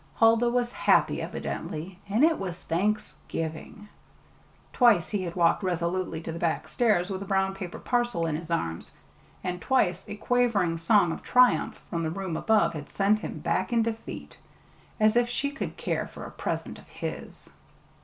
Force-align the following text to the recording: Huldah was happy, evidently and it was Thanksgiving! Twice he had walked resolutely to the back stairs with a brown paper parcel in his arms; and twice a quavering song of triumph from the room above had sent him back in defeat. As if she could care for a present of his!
Huldah 0.15 0.49
was 0.49 0.71
happy, 0.71 1.21
evidently 1.21 1.99
and 2.09 2.23
it 2.23 2.39
was 2.39 2.63
Thanksgiving! 2.63 3.87
Twice 4.73 5.11
he 5.11 5.21
had 5.21 5.35
walked 5.35 5.61
resolutely 5.61 6.21
to 6.23 6.31
the 6.31 6.39
back 6.39 6.67
stairs 6.67 7.11
with 7.11 7.21
a 7.21 7.25
brown 7.27 7.53
paper 7.53 7.77
parcel 7.77 8.25
in 8.25 8.35
his 8.35 8.49
arms; 8.49 8.95
and 9.43 9.61
twice 9.61 10.03
a 10.07 10.15
quavering 10.15 10.79
song 10.79 11.11
of 11.11 11.21
triumph 11.21 11.79
from 11.91 12.01
the 12.01 12.09
room 12.09 12.35
above 12.35 12.73
had 12.73 12.89
sent 12.89 13.19
him 13.19 13.41
back 13.41 13.71
in 13.71 13.83
defeat. 13.83 14.39
As 14.99 15.15
if 15.15 15.29
she 15.29 15.51
could 15.51 15.77
care 15.77 16.07
for 16.07 16.23
a 16.25 16.31
present 16.31 16.79
of 16.79 16.87
his! 16.87 17.51